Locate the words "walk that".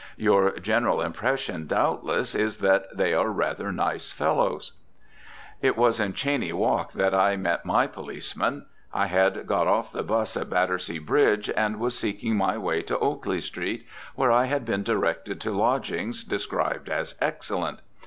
6.57-7.13